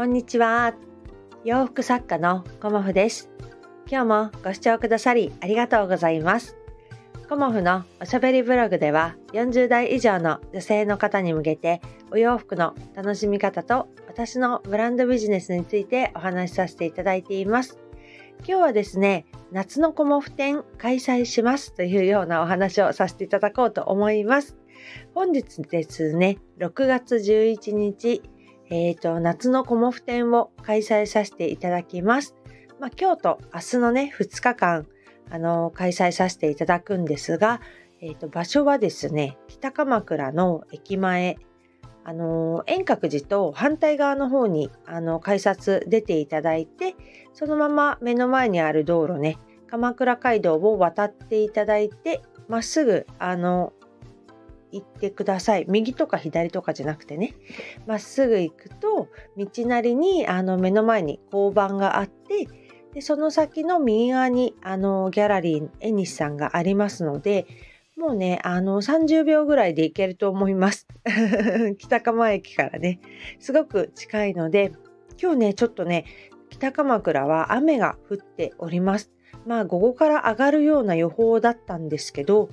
[0.00, 0.72] こんにちは。
[1.44, 3.28] 洋服作家のコモフです。
[3.86, 6.56] 今日もご視聴くださりありがとうございます。
[7.28, 17.78] コモフのおしゃべりブログでは40代以上の女性の方に向けてお洋服の楽しみ方と私のブランドビジネスについてお話しさせていただいています。
[18.38, 24.56] 今日はですね、夏のコモフ展開催しますというようなお話をさせていただこうと思います。
[25.14, 28.22] 本日ですね、6月11日、
[28.70, 32.36] えっ、ー、と、夏のコモフ展を開催させていただきます。
[32.78, 34.86] まあ、今日と明日のね、2日間、
[35.28, 37.60] あの、開催させていただくんですが、
[38.00, 41.36] えっ、ー、と、場所はですね、北鎌倉の駅前、
[42.04, 46.94] あの、遠隔寺と反対側の方に、あの、改札出ていただいて、
[47.32, 53.72] そのまま目の前にある道路ね、鎌倉街道を渡っていただいて、まっすぐ、あの、
[54.72, 55.64] 行ってください。
[55.68, 57.34] 右とか左とかじゃなくてね、
[57.86, 62.48] まっすぐ行くと、道なりにあの目の前に交番があって、
[62.94, 67.46] でその先の右側にあのギャラリー、絵西さんがありますので、
[67.96, 70.86] もうね、あの30秒ぐらいで行けると思います。
[71.78, 73.00] 北鎌駅からね、
[73.38, 74.72] すごく近いので、
[75.20, 76.06] 今日ね、ちょっとね、
[76.48, 79.12] 北鎌倉は雨が降っております。
[79.46, 82.48] まあ午後から上がるような予報だったんですけど、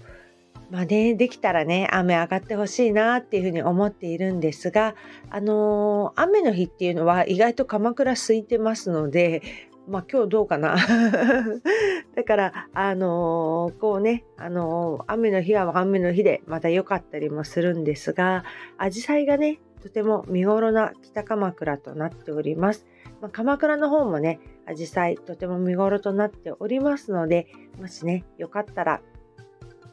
[0.69, 4.95] まあね、できたらね、雨上がってほしいなっていうふうに思っているんですが、
[5.29, 9.41] あのー、雨の日っていうのは意外と鎌倉空いてますので、
[9.87, 10.75] まあ今日どうかな
[12.15, 18.43] だから、あのー、こうね、あのー、雨の日は雨の日でまた良かったりもするんですが、
[18.77, 22.85] 紫陽花がね、とても見頃な北鎌倉となっております。
[23.21, 27.47] まあ、鎌倉の方もね、紫陽花とても見頃となっておりますので、
[27.79, 29.01] もしね、よかったら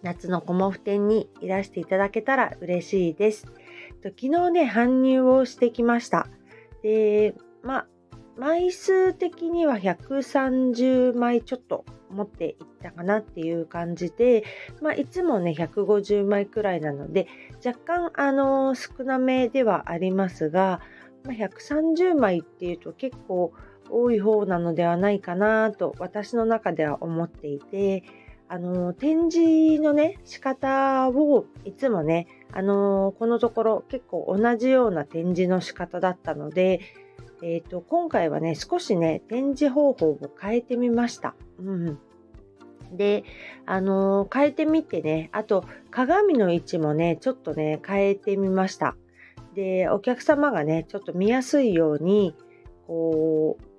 [0.05, 3.47] 夏のコモフ展にいらしていただけたら嬉しいです。
[4.03, 6.29] 昨日ね、搬入をしてきました。
[6.83, 7.87] で、ま、
[8.37, 14.45] 枚数的には130枚ちょっと持っていったかなっていう感じで、
[14.83, 17.27] ま、いつもね、150枚くらいなので、
[17.64, 20.83] 若干、あの、少なめではありますが、
[21.25, 23.55] まあ、130枚っていうと結構
[23.89, 28.03] 多い方なのではないかなと私の中では思っていて、
[28.55, 36.79] あの展示のね仕方をいつもねあのこのところ結構同じような展示の仕方だったので、
[37.43, 41.35] えーと、今回はね少しね展示方法を変えてみました。
[41.59, 41.98] うん
[42.93, 43.25] で、
[43.67, 48.95] あの変えてみてね、あと鏡の位置もね、ちょっとね、変えてみました。
[49.57, 52.37] で、お客様がね、ちょっと見やすいように、
[52.87, 53.73] こう、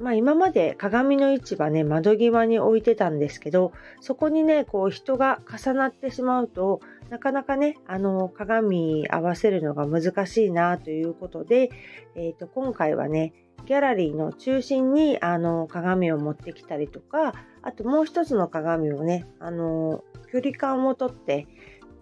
[0.00, 6.80] まあ今まで鏡の位置はね、窓際に置いてたんですけど、そこにね、こう人が重なってしまうと、
[7.10, 11.70] なかなかね、あの、鏡合わせるのが難しいなということで、
[12.14, 13.34] え、ー、と、今回はね、
[13.66, 20.02] ギャラリーの中心にあの鏡を持ってきたりとか、あともう一つの鏡をね、あの、
[20.32, 21.46] 距離感をとって、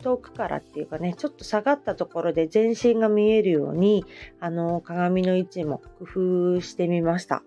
[0.02, 4.04] 遠くからっていうかね、ちょっと下がったところで全身が見えるように、
[4.38, 7.42] あの、鏡の位置も工夫してみました。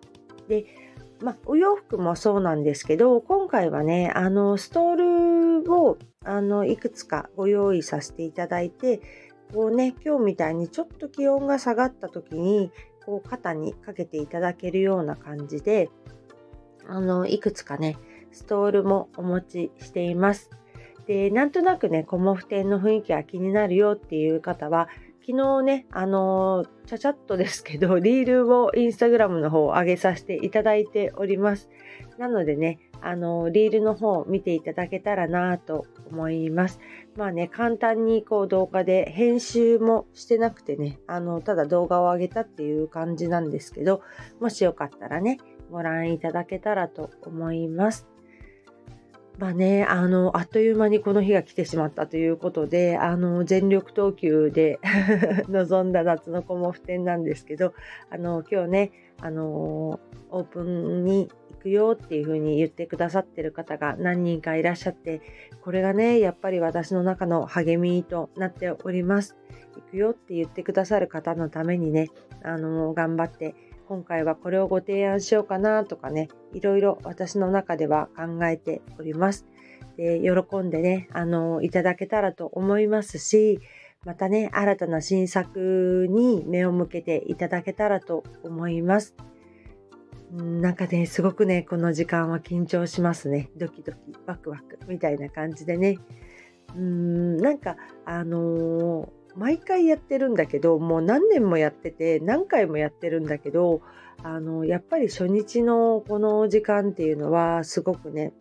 [0.52, 0.66] で、
[1.22, 9.00] まあ、お洋服もそうなんですけど、今回はね、あの、ストールを、あの、いくつかご用意させていただいて、
[9.54, 12.70] こうね、今日みたいにちょっと気温が下がった時に、
[13.06, 15.90] こう肩にかけていただけるような感じで、
[16.86, 17.98] あの、いくつかね、
[18.34, 20.50] ストールもお持ちしています。
[21.08, 24.90] で、なんとなくね、コモフ店の雰囲気が気になるよっていう方は、
[25.32, 31.70] 昨日ね、あのー、ちゃちゃっとですけど、 リールをインスタグラムの方を上げさせていただいております。
[32.18, 36.82] なのでね、あのー、リールの方を見ていただけたらなと思います。
[37.16, 44.02] まあね、簡単にこう動画で編集もしてなくてね、あの、ただ動画を上げたっていう感じなんですけど、
[44.42, 45.38] もしよかったらね、
[45.72, 48.06] ご覧いただけたらと思います。
[49.38, 54.80] まあね、あの、あっという間にこの日が来てしまったということで、あの、全力投球で
[55.50, 57.74] 臨んだ夏のコモフ展なんですけど、
[58.10, 60.00] あの、今日ね、あの、
[60.30, 65.22] オープンに行くよっていうふうに言ってくださってる方が何人かいらっしゃって、
[65.62, 69.38] これがね、やっぱり私の中の励みとなっております。
[69.76, 72.10] 行くよって言ってくださる方のためにね、
[72.44, 73.56] あの、頑張って
[73.92, 79.46] 今回はこれをご提案しようかなとかね、いろいろ私の中では考えております。
[79.98, 83.60] で喜んでね、あの、いただけたらと思いますし、
[84.06, 89.14] またね、新たな新作に目を向けていただけたらと思います。
[90.32, 93.50] なんかね、すごくね、この時間は緊張しますね。
[93.58, 95.98] ドキドキ、ワクワクみたいな感じでね。
[96.70, 103.82] うーん、なんか、あのー、毎回やってるんだけどもう何年もやってて何回もやってるんだけど
[104.24, 108.34] あのやっぱり初日のこの時間っていうのはすごくね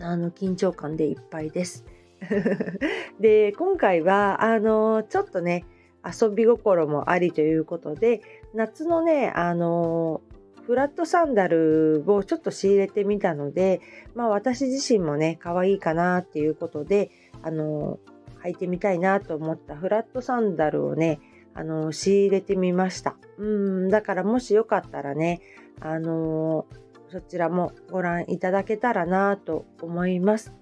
[0.00, 1.84] あの緊張感でいっぱいです。
[3.20, 5.64] で今回はあのちょっとね
[6.04, 8.22] 遊び心もありということで
[8.54, 10.22] 夏のねあの
[10.66, 13.80] フラットサンダルをちょっと仕入れてみたので、
[14.16, 18.00] まあ私自身もね、可愛いかなっていうことで、あの、
[18.42, 21.20] 履いてみたいなと思ったフラットサンダルをね、
[21.54, 23.16] あの、仕入れてみました。
[23.38, 25.40] うん、だからもしよかったらね、
[25.80, 26.66] あの、
[27.08, 30.52] そちらもご覧いただけたらなと思います。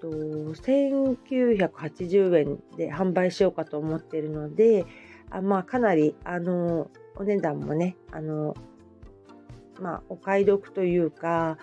[0.00, 4.86] と1980円で販売しようかと思ってるので、
[5.30, 8.54] あまあ、かなりあのお値段もねあの
[9.80, 11.56] まあ、お買い得というか、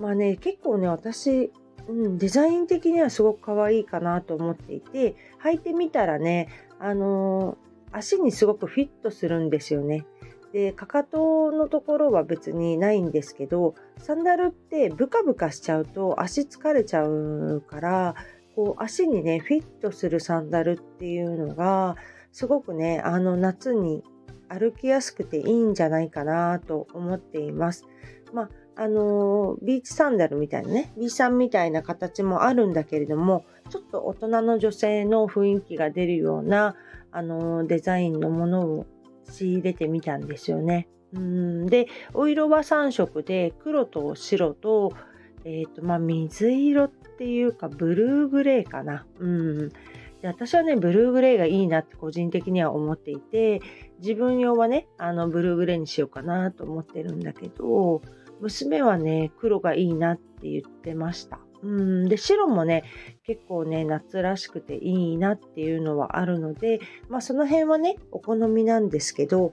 [0.00, 1.52] まあね、結構ね、私、
[1.88, 6.48] うん、デザイン的にはすごく可愛いかなと思っていて、履いてみたらね、
[6.78, 10.06] あのー、足にすごくフィットするんですよね。
[10.52, 18.14] で、かかとのところは別にないんですけど、サンダルってブカブカしちゃうと足疲れちゃうから、
[18.54, 21.96] こう足にね、フィットするサンダルっていうのが、
[22.32, 24.02] すごくね、あの夏に
[24.48, 27.84] 歩きやすくていいんじゃないかなと思っています。
[28.32, 36.76] まああのビーチサンダルみたいなね、B さんみたいな形もあるんだけれども、ちょっと大人の女性の雰囲気が出るような、
[37.10, 38.86] あのデザインのものを
[39.28, 40.86] 仕入れてみたんですよね。
[41.12, 44.92] うんで、お色は3色で、黒と白と、
[45.44, 49.06] えっ、ー、と、まあ、水色っていうか、ブルーグレーかな。
[49.18, 49.68] うん。
[50.20, 53.60] で私はね、ブルーグレーがいいなって個人的には思っていて、
[54.00, 58.02] 自分用はね、あの、ブルーグレーにしようかなと思ってるんだけど、
[58.40, 61.40] 娘はね、黒がいいなって言ってました。
[61.62, 62.84] うんで白もね
[63.24, 69.52] 結構ね夏らしくていいなっていうのはあるのでまあその辺はねお好みなんですけど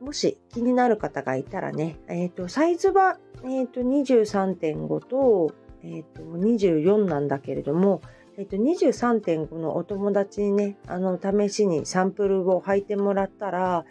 [0.00, 5.52] もし気になる方がいたらね、えーと、サイズは、えーと、23.5と,、
[5.82, 8.02] えーと24なんだけれども
[8.38, 13.86] えっと、23.5のお友達にね、あの、試しにサンプルを履いてもらったら、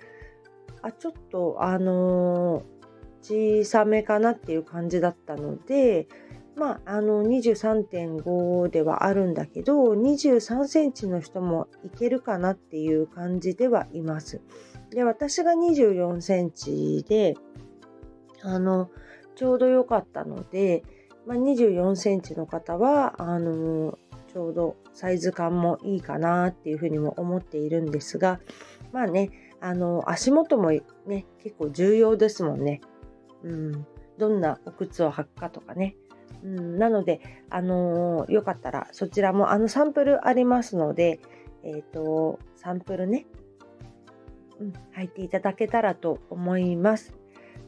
[0.84, 2.62] あ、ちょっと、あの、
[3.26, 6.08] 小さめかなっていう感じだったので、
[6.56, 14.42] まあ、あの、23.5ではあるんだけど、23センチの人もいけるかなっていう感じではいます。
[14.92, 17.36] で、私が24センチで、
[18.44, 18.92] あの、
[19.36, 20.84] ちょうど良かったので、
[21.26, 23.98] まあ、24センチの方は、あの
[24.32, 28.40] ちょうどサイズ感もいいかなっていうふうにも思っているんですが、
[28.92, 29.32] まあね、
[29.62, 30.72] あの、足元も
[31.08, 32.82] ね、結構重要ですもんね。
[33.46, 33.88] うん。
[34.18, 35.96] どんなお靴を履くかとかね。
[36.44, 41.20] うん、なので、あのー、よかったらそちらもあのサンプルありますので、
[41.64, 43.26] えっ、ー、と、サンプルね、
[44.60, 47.14] うん、履いていただけたらと思います。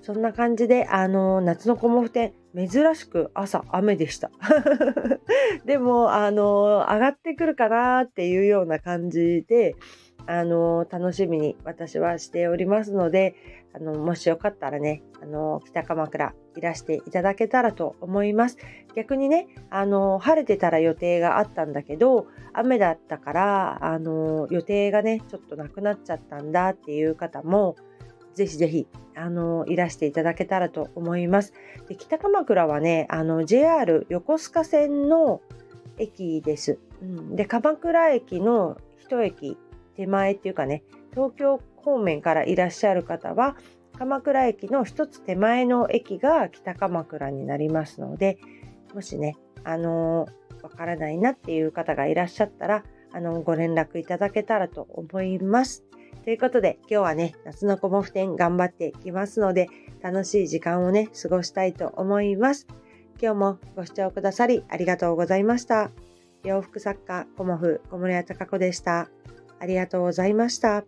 [0.01, 4.31] そんな感じで、あの、夏のコモフ展、珍しく朝雨でした。
[5.65, 9.75] でも、あの、上がってくるかなっていうような感じで、
[10.27, 13.35] あの、楽しみに私はしておりますので、
[13.73, 18.57] あの、もしよかったらね、あの、北鎌倉いらしていただけたらと思います。
[18.95, 27.75] 逆にね、あの、晴れてたら予定があったんだけど、雨だったから、あの、予定がね、ちょっとなくなっちゃったんだっていう方も、
[28.33, 31.53] ぜひぜひ、あの、いらしていただけたらと思います。
[31.87, 35.41] で北鎌倉はね、あの、JR 横須賀線の
[35.97, 36.79] 駅です。
[37.01, 39.57] うん、で、鎌倉駅の一駅
[39.97, 43.57] 手前っていうかね、東京方面からいらっしゃる方は、
[43.97, 48.37] 鎌倉駅の一つ手前の駅が北鎌倉になりますので、
[48.93, 50.27] もしね、あの
[50.61, 55.83] わからないなっていう方がいらっしゃったら、あの、ご連絡いただけたらと思います。
[56.23, 59.67] ということで、今日はね、夏のコモフ展頑張っていきますので、
[60.01, 62.67] 楽しい時間をね、過ごしたいと思います。
[63.19, 65.89] 今日もご視聴くださりありがとうございました。
[66.43, 69.09] 洋服作家、コモフ、小森屋隆子でした。
[69.59, 70.85] ありがとうございました。